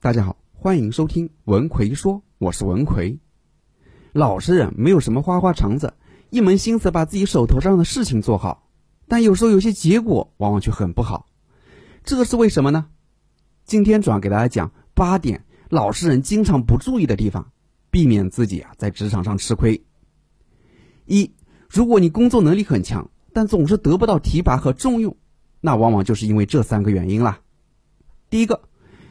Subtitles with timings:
[0.00, 3.18] 大家好，欢迎收听文奎说，我是文奎。
[4.12, 5.94] 老实人没有什么花花肠子，
[6.30, 8.70] 一门心思把自己手头上的事情做好，
[9.08, 11.26] 但有时候有些结果往往却很不好，
[12.04, 12.86] 这个是为什么呢？
[13.64, 17.50] 今天主要给大家讲八点老实人经常不注意的地方，
[17.90, 19.84] 避免自己啊在职场上吃亏。
[21.06, 21.34] 一，
[21.68, 25.16] 如果你工作能力很强，但总是得不到提拔和重用，
[25.60, 27.40] 那往往就是因为这三个原因啦。
[28.30, 28.62] 第一个，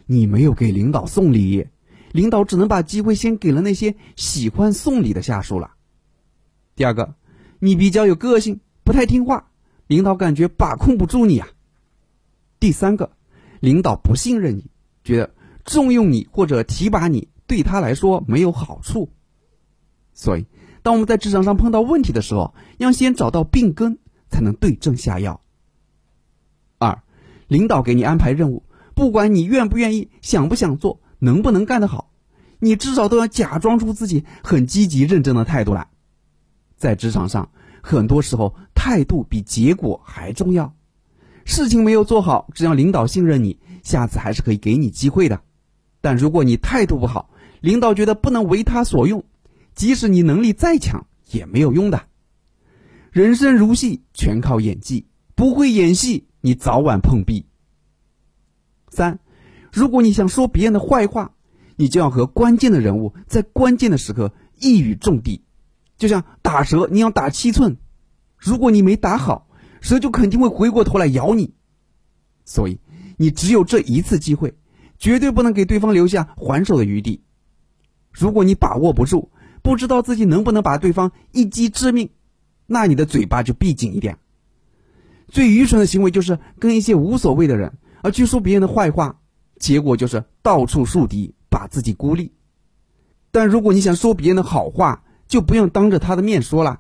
[0.08, 1.68] 你没有给领导送礼，
[2.14, 5.76] 领导只能把机会先给了那些喜欢送礼的下属了。
[6.76, 7.14] 第二个，
[7.60, 9.52] 你比较有个性，不太听话，
[9.86, 11.48] 领导感觉把控不住你啊。
[12.60, 13.12] 第三个，
[13.60, 14.72] 领导不信任你，
[15.04, 15.36] 觉得
[15.66, 19.10] 重用你或者提拔你对他来说没有好处。
[20.14, 20.46] 所以，
[20.82, 24.00] 当我们在职场上碰到问题的时候，要先找到病根，
[24.30, 25.42] 才能对症下药。
[26.78, 27.04] 二，
[27.48, 28.64] 领导给你安排任务。
[28.98, 32.10] 不管你愿不愿意，想不想做，能不能干得好，
[32.58, 35.88] 你至少都要假装出自己很积极认真的态度来。
[36.78, 37.52] 在职场上，
[37.84, 40.74] 很多时候态度比结果还重要。
[41.46, 45.42] 事情没有做好，只要领导信任你，下次还是可以给你机会的。
[46.02, 47.30] 但如果你态度不好，
[47.62, 49.24] 领导觉得不能为他所用，
[49.76, 52.02] 即使你能力再强也没有用的。
[53.12, 57.46] 人生如戏，全靠演技，不会演戏，你早晚碰壁。
[58.98, 59.20] 三，
[59.72, 61.34] 如果你想说别人的坏话，
[61.76, 65.44] 你就要和关键的人物在关键的时刻一语中的，
[65.98, 67.78] 就像打蛇，你要打七寸，
[68.40, 69.48] 如果你没打好，
[69.82, 71.54] 蛇就肯定会回过头来咬你。
[72.44, 72.80] 所以，
[73.18, 74.56] 你只有这一次机会，
[74.98, 77.22] 绝对不能给对方留下还手的余地。
[78.12, 79.30] 如果你把握不住，
[79.62, 82.10] 不知道自己能不能把对方一击致命，
[82.66, 84.18] 那你的嘴巴就闭紧一点。
[85.28, 87.78] 最愚蠢的行为就是跟一些无所谓的人。
[88.08, 89.20] 而去说别人的坏话，
[89.60, 92.32] 结果就是到处树敌，把自己孤立。
[93.32, 96.80] 但如果你想说别人的好话，就不用当着他的面说了，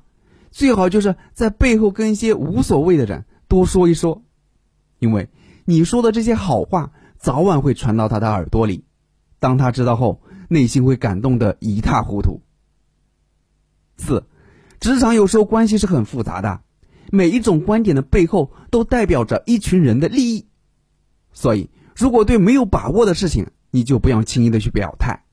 [0.52, 4.24] 最好就是在背后跟一些无所谓的人多说一说，
[5.00, 5.28] 因为
[5.66, 8.86] 你说的这些好话早晚会传到他的耳朵里，
[9.38, 12.42] 当他知道后，内心会感动的一塌糊涂。
[13.98, 14.26] 四，
[14.80, 16.62] 职场有时候关系是很复杂的，
[17.12, 20.48] 每一种观点的背后都代表着一群人的利益。
[21.38, 25.24] 所以，如果对没有把握的事情，你就不要轻易的去表态，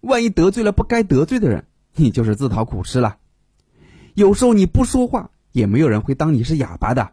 [0.00, 3.18] 万一得罪了不该得罪的人，你就是自讨苦吃了。
[4.14, 7.12] 有时候你不说话，也没有人会当你是哑巴的，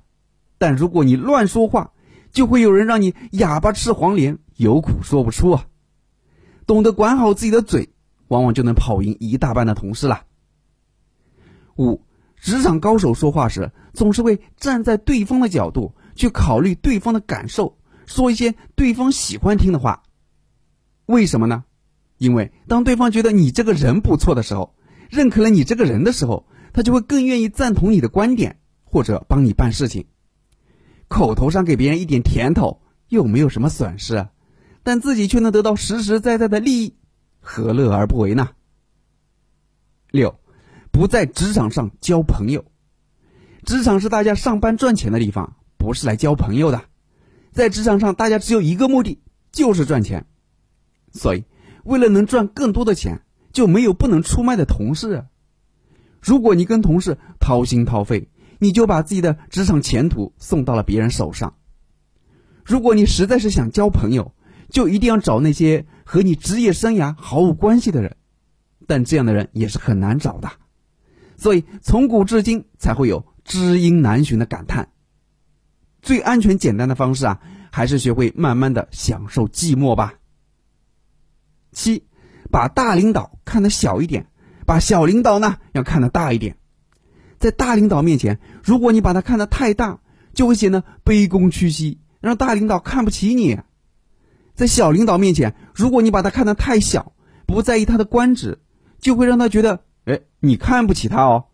[0.58, 1.92] 但如果你乱说话，
[2.32, 5.68] 就会有人让你哑巴吃黄连，有苦说不出啊。
[6.66, 7.90] 懂得管好自己的嘴，
[8.30, 10.24] 往往就能跑赢一大半的同事了。
[11.78, 12.02] 五，
[12.36, 17.76] 职场高手说话时，总是会站在对方的角度去考虑对方的感受。
[18.10, 20.02] 说一些对方喜欢听的话，
[21.06, 21.64] 为什么呢？
[22.18, 24.76] 因为当对方觉得你这个人不错的时候，
[25.12, 30.08] 认可了你这个人的时候，他就会更愿意赞同你的观点或者帮你办事情。
[31.08, 34.28] 口头上给别人一点甜头又没有什么损失，
[34.82, 36.96] 但自己却能得到实实在在的利益，
[37.40, 38.50] 何乐而不为呢？
[40.10, 40.40] 六，
[40.92, 42.66] 不在职场上交朋友。
[43.66, 46.82] 职场是大家上班赚钱的地方，不是来交朋友的。
[47.52, 49.20] 在职场上，大家只有一个目的，
[49.52, 50.26] 就是赚钱。
[51.12, 51.44] 所以，
[51.84, 53.22] 为了能赚更多的钱，
[53.52, 55.26] 就没有不能出卖的同事。
[56.22, 61.56] 如果你跟同事掏心掏肺，你就把自己的职场前途送到了别人手上。
[62.64, 64.34] 如果你实在是想交朋友，
[64.70, 68.18] 就一定要找那些和你职业生涯毫无关系的人。
[68.86, 70.52] 但这样的人也是很难找的，
[71.38, 74.90] 所以从古至今才会有知音难寻的感叹。
[76.10, 77.40] 最安全简单的方式啊，
[77.72, 80.16] 还是学会慢慢的享受寂寞吧。
[81.72, 82.04] 七，
[82.50, 84.26] 把大领导看得小一点，
[84.66, 86.58] 把小领导呢要看得大一点。
[87.38, 90.00] 在大领导面前，如果你把他看得太大，
[90.34, 93.60] 就会显得卑躬屈膝，让大领导看不起你。
[94.56, 97.14] 在小领导面前，如果你把他看得太小，
[97.46, 98.58] 不在意他的官职，
[98.98, 101.46] 就会让他觉得，哎，你看不起他哦。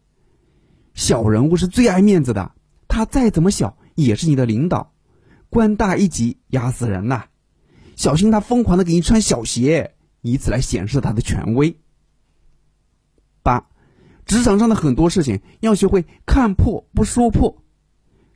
[0.93, 2.53] 小人物是最爱面子的，
[2.87, 3.77] 他再怎么小。
[3.95, 4.93] 也是你的领导，
[5.49, 7.23] 官大一级压死人呐！
[7.95, 11.77] 小心他疯狂的给你穿小鞋，以此来显示他的权威。
[13.41, 13.67] 八，
[14.25, 17.63] 职场上的很多事情要学会看破不说破，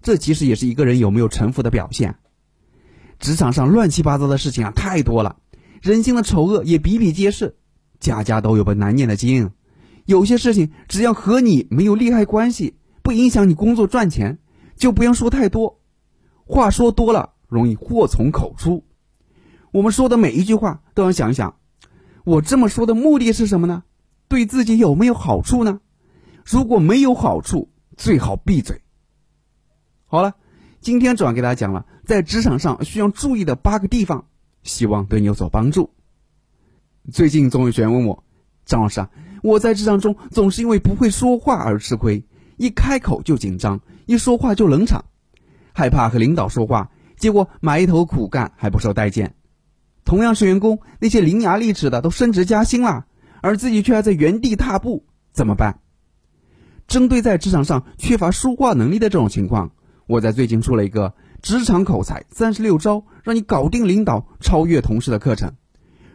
[0.02, 2.16] 这其实也是一个人有没有城府的表现。
[3.20, 5.42] 职场上乱七八糟的事情啊太多了，
[5.82, 7.58] 人性的丑恶也比比皆是，
[8.00, 9.52] 家家都有本难念的经。
[10.06, 14.40] 有些事情只要和你没有利害关系，不影响你工作赚钱。
[14.80, 15.80] 就不用说太多，
[16.46, 18.86] 话说多了容易祸从口出。
[19.72, 21.58] 我们说的每一句话都要想一想，
[22.24, 23.84] 我这么说的目的是什么呢？
[24.30, 25.82] 对自己有没有好处呢？
[26.46, 28.82] 如果没有好处，最好闭嘴。
[30.06, 30.36] 好了，
[30.80, 34.28] 今天主要给大家讲了在职场上需要注意的八个地方，
[34.64, 35.92] 希望对你有所帮助。
[37.12, 38.24] 最近总有学员问我，
[38.66, 39.10] 张老师啊，
[39.44, 42.24] 我在职场中总是因为不会说话而吃亏，
[42.60, 45.06] 一开口就紧张，一说话就冷场，
[45.74, 49.34] 害怕和领导说话，结果埋头苦干还不受待见。
[50.04, 53.06] 同样是员工，那些伶牙俐齿的都升职加薪了，
[53.42, 55.80] 而自己却还在原地踏步，怎么办？
[56.86, 59.72] 针对在职场上缺乏说话能力的这种情况，
[60.06, 65.54] 我在最近出了一个职场口才三十六招，让你搞定领导、超越同事的课程，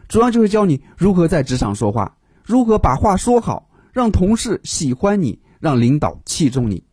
[0.07, 6.83] 主要就是教你如何在职场说话，如何把话说好，让同事喜欢你，让领导器重你。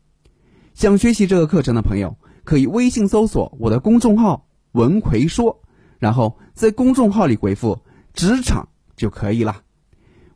[0.73, 5.61] 想学习这个课程的朋友，可以微信搜索我的公众号“文奎说”。
[6.01, 7.79] 然后在公众号里回复
[8.15, 8.67] “职场”
[8.97, 9.61] 就可以了。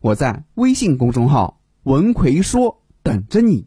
[0.02, 3.66] 我在微信公众号“文奎说”等着你。